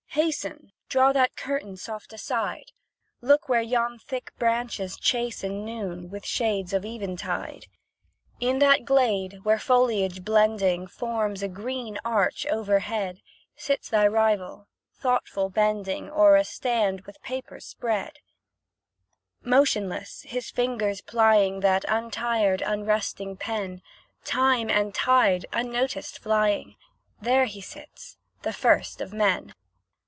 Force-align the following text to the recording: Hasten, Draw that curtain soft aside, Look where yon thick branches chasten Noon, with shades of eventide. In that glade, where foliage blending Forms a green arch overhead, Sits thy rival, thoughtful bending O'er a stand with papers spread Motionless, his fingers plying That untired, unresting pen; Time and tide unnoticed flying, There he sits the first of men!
Hasten, 0.15 0.73
Draw 0.89 1.13
that 1.13 1.37
curtain 1.37 1.77
soft 1.77 2.11
aside, 2.11 2.73
Look 3.21 3.47
where 3.47 3.61
yon 3.61 3.97
thick 3.97 4.33
branches 4.37 4.97
chasten 4.97 5.63
Noon, 5.63 6.09
with 6.09 6.25
shades 6.25 6.73
of 6.73 6.83
eventide. 6.83 7.67
In 8.41 8.59
that 8.59 8.83
glade, 8.83 9.45
where 9.45 9.57
foliage 9.57 10.25
blending 10.25 10.85
Forms 10.85 11.41
a 11.41 11.47
green 11.47 11.97
arch 12.03 12.45
overhead, 12.47 13.21
Sits 13.55 13.87
thy 13.87 14.05
rival, 14.05 14.67
thoughtful 14.99 15.49
bending 15.49 16.09
O'er 16.09 16.35
a 16.35 16.43
stand 16.43 17.03
with 17.05 17.21
papers 17.21 17.65
spread 17.65 18.19
Motionless, 19.45 20.23
his 20.23 20.49
fingers 20.49 20.99
plying 20.99 21.61
That 21.61 21.85
untired, 21.87 22.61
unresting 22.63 23.37
pen; 23.37 23.81
Time 24.25 24.69
and 24.69 24.93
tide 24.93 25.45
unnoticed 25.53 26.19
flying, 26.19 26.75
There 27.21 27.45
he 27.45 27.61
sits 27.61 28.17
the 28.41 28.51
first 28.51 28.99
of 28.99 29.13
men! 29.13 29.55